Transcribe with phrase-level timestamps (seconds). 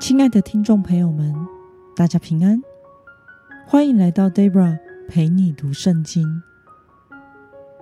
[0.00, 1.34] 亲爱的听众朋友们，
[1.94, 2.60] 大家平安，
[3.64, 4.76] 欢迎来到 Debra
[5.08, 6.42] 陪你读圣经。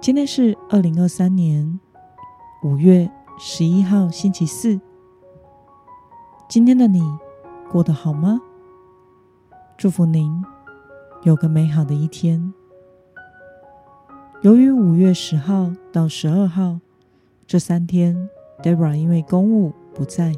[0.00, 1.78] 今天是二零二三年
[2.62, 4.80] 五月十一号，星期四。
[6.48, 7.02] 今天的你
[7.70, 8.40] 过得好吗？
[9.76, 10.42] 祝福您
[11.24, 12.54] 有个美好的一天。
[14.42, 16.78] 由于五月十号到十二号
[17.46, 18.30] 这三天
[18.62, 20.32] ，Debra 因为公务不在。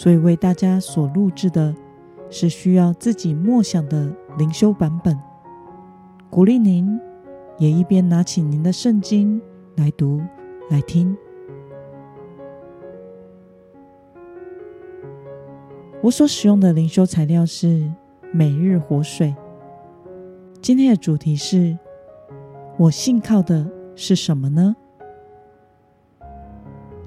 [0.00, 1.74] 所以为大家所录制的
[2.30, 5.14] 是需要自己默想的灵修版本，
[6.30, 6.98] 鼓励您
[7.58, 9.38] 也一边拿起您的圣经
[9.76, 10.22] 来读
[10.70, 11.14] 来听。
[16.00, 17.86] 我所使用的灵修材料是
[18.32, 19.36] 每日活水。
[20.62, 21.76] 今天的主题是：
[22.78, 24.74] 我信靠的是什么呢？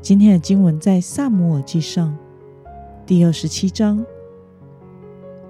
[0.00, 2.18] 今天的经文在撒母耳记上。
[3.10, 4.06] 第二十七章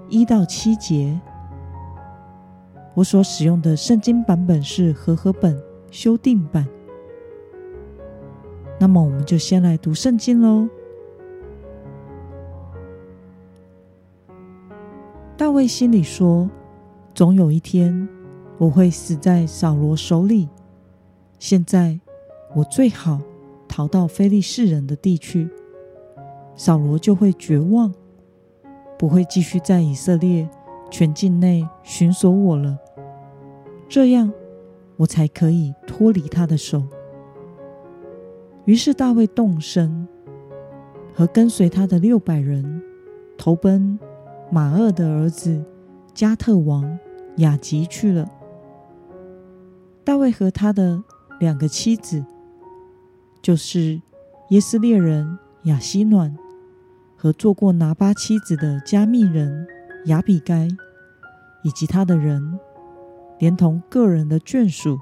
[0.09, 1.21] 一到七节，
[2.95, 6.67] 我所使用的圣经版本是和合本修订版。
[8.79, 10.67] 那么，我们就先来读圣经喽。
[15.37, 16.49] 大卫心里说
[17.13, 18.09] ：“总有一天，
[18.57, 20.49] 我会死在扫罗手里。
[21.37, 21.99] 现在，
[22.55, 23.21] 我最好
[23.67, 25.47] 逃到非利士人的地去。”
[26.63, 27.91] 扫罗就会绝望，
[28.95, 30.47] 不会继续在以色列
[30.91, 32.77] 全境内寻索我了。
[33.89, 34.31] 这样，
[34.95, 36.83] 我才可以脱离他的手。
[38.65, 40.07] 于是大卫动身，
[41.15, 42.83] 和跟随他的六百人
[43.39, 43.97] 投奔
[44.51, 45.65] 马二的儿子
[46.13, 46.99] 加特王
[47.37, 48.29] 雅吉去了。
[50.03, 51.03] 大卫和他的
[51.39, 52.23] 两个妻子，
[53.41, 53.99] 就是
[54.49, 56.37] 耶斯列人雅西暖。
[57.21, 59.67] 和做过拿巴妻子的加密人
[60.05, 60.67] 雅比该，
[61.61, 62.59] 以及他的人，
[63.37, 64.97] 连同个人的眷属，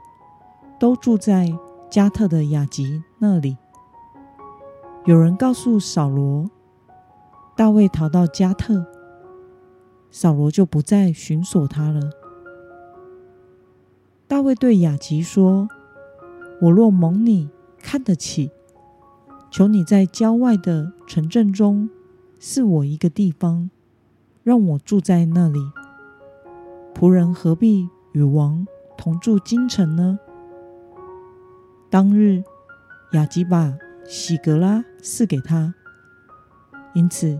[0.77, 1.49] 都住在
[1.89, 3.55] 加特的雅吉那里。
[5.05, 6.51] 有人告诉扫罗，
[7.55, 8.85] 大卫逃到加特，
[10.11, 12.01] 扫罗就不再寻索他了。
[14.27, 15.69] 大卫对雅吉说
[16.63, 17.49] ：“我若蒙你
[17.81, 18.51] 看得起，
[19.49, 21.89] 求你在郊外的城镇中。”
[22.39, 23.69] 赐我一个地方，
[24.43, 25.59] 让我住在那里。
[26.95, 28.65] 仆人何必与王
[28.97, 30.17] 同住京城呢？
[31.89, 32.41] 当日，
[33.11, 35.73] 亚吉把喜格拉赐给他，
[36.93, 37.37] 因此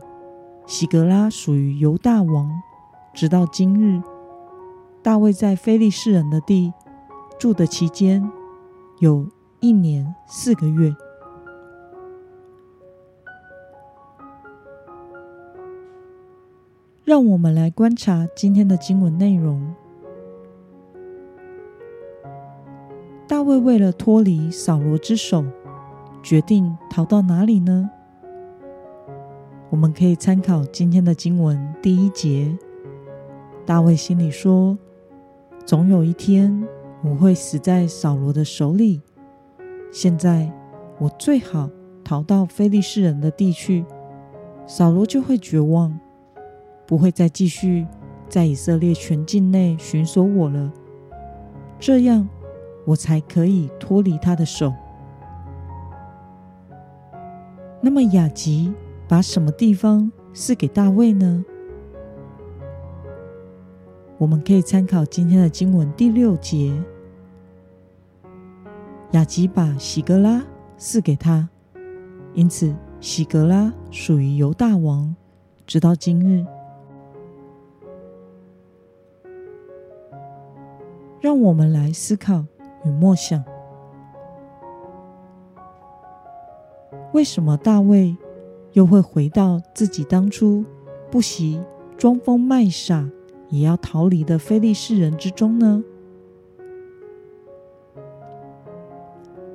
[0.67, 2.51] 喜格拉属于犹大王，
[3.13, 4.01] 直到今日。
[5.01, 6.73] 大卫在非利士人的地
[7.39, 8.29] 住的期间，
[8.99, 9.25] 有
[9.61, 10.93] 一年四个月。
[17.09, 19.73] 让我们来观察今天的经文内容。
[23.27, 25.43] 大卫为了脱离扫罗之手，
[26.21, 27.89] 决定逃到哪里呢？
[29.71, 32.55] 我们可以参考今天的经文第一节。
[33.65, 34.77] 大卫心里说
[35.65, 36.63] ：“总有一天，
[37.03, 39.01] 我会死在扫罗的手里。
[39.91, 40.53] 现在，
[40.99, 41.71] 我最好
[42.03, 43.83] 逃到非利士人的地去，
[44.67, 45.99] 扫罗就会绝望。”
[46.89, 47.85] 不会再继续
[48.27, 50.73] 在以色列全境内寻索我了，
[51.79, 52.27] 这样
[52.83, 54.73] 我才可以脱离他的手。
[57.79, 58.73] 那么亚吉
[59.07, 61.45] 把什么地方赐给大卫呢？
[64.17, 66.73] 我们可以参考今天的经文第六节，
[69.11, 70.43] 亚吉把洗革拉
[70.75, 71.47] 赐给他，
[72.33, 75.15] 因此洗革拉属于犹大王，
[75.67, 76.43] 直到今日。
[81.21, 82.45] 让我们来思考
[82.85, 83.43] 与默想：
[87.11, 88.15] 为什么大卫
[88.71, 90.63] 又会回到自己当初
[91.11, 91.61] 不惜
[91.97, 93.09] 装疯卖傻
[93.49, 95.83] 也要逃离的非利士人之中呢？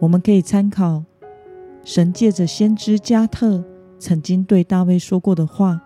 [0.01, 1.03] 我们可以参考
[1.83, 3.65] 神借着先知加特
[3.99, 5.81] 曾经对大卫说过的话：“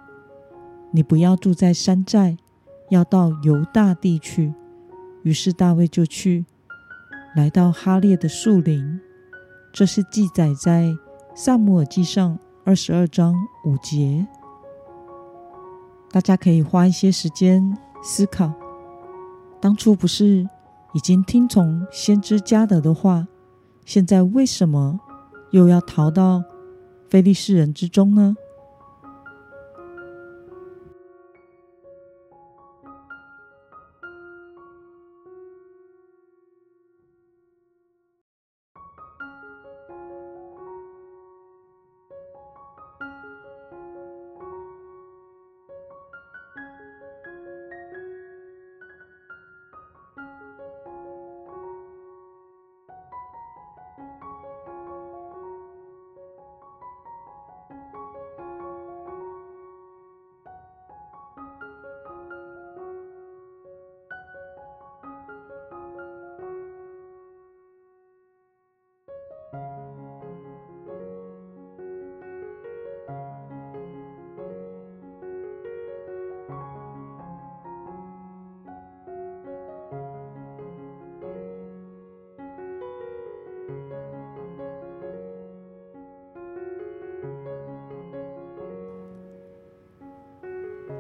[0.90, 2.36] 你不要住在山寨，
[2.88, 4.52] 要到犹大地去。”
[5.23, 6.44] 于是大卫就去，
[7.35, 9.00] 来到哈列的树林。
[9.73, 10.97] 这是记载在
[11.35, 13.35] 撒母耳记上二十二章
[13.65, 14.26] 五节。
[16.11, 18.53] 大家可以花一些时间思考：
[19.61, 20.49] 当初不是
[20.94, 23.26] 已经听从先知加得的话，
[23.85, 24.99] 现在为什么
[25.50, 26.43] 又要逃到
[27.09, 28.35] 非利士人之中呢？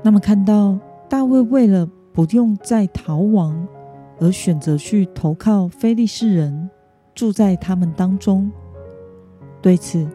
[0.02, 0.78] 那么，看到
[1.08, 3.66] 大卫为了不用再逃亡，
[4.20, 6.70] 而选择去投靠非利士人，
[7.14, 8.50] 住在他们当中，
[9.60, 10.06] 对此，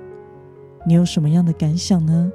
[0.85, 2.31] 你有什么样的感想呢？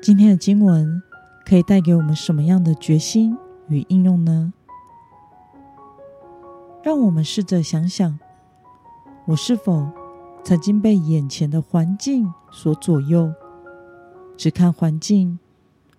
[0.00, 1.02] 今天的经文
[1.44, 3.36] 可以带给我们什么样的决心
[3.68, 4.52] 与应用呢？
[6.84, 8.16] 让我们试着想想，
[9.26, 9.90] 我是否
[10.44, 13.32] 曾经被眼前的环境所左右，
[14.36, 15.36] 只看环境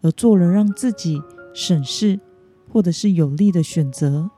[0.02, 1.22] 而做了让自己
[1.54, 2.19] 省事
[2.72, 4.30] 或者是有利的选择，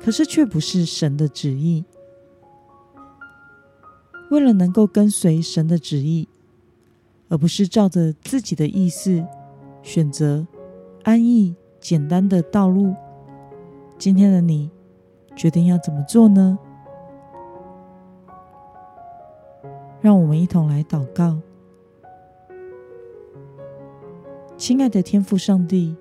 [0.00, 1.84] 可是却不是神的旨意。
[4.30, 6.28] 为了能够跟随神的旨意。
[7.28, 9.24] 而不是照着自己的意思
[9.82, 10.46] 选择
[11.02, 12.94] 安逸简单的道路。
[13.98, 14.70] 今天的你
[15.36, 16.58] 决定要怎么做呢？
[20.00, 21.40] 让我们一同来祷告。
[24.56, 25.96] 亲爱的天父上帝，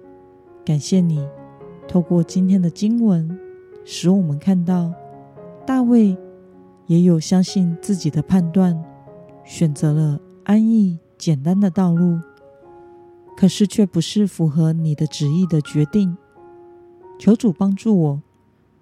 [0.66, 1.26] 感谢你
[1.88, 3.40] 透过今天的经文，
[3.86, 4.94] 使我们看到
[5.66, 6.18] 大卫
[6.86, 8.80] 也有相信自己的判断，
[9.44, 11.00] 选择了安逸。
[11.24, 12.20] 简单的道路，
[13.38, 16.18] 可是却不是符合你的旨意的决定。
[17.18, 18.22] 求主帮助我，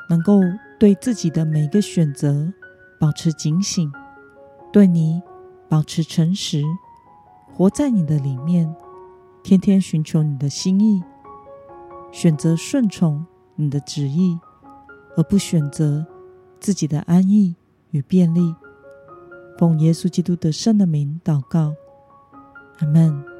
[0.09, 0.39] 能够
[0.79, 2.51] 对自己的每个选择
[2.99, 3.93] 保持警醒，
[4.73, 5.21] 对你
[5.69, 6.63] 保持诚实，
[7.53, 8.75] 活在你的里面，
[9.43, 11.03] 天天寻求你的心意，
[12.11, 13.23] 选择顺从
[13.55, 14.39] 你的旨意，
[15.15, 16.03] 而不选择
[16.59, 17.55] 自己的安逸
[17.91, 18.55] 与便利。
[19.59, 21.75] 奉耶稣基督得胜的名祷告。
[22.81, 23.30] 阿门。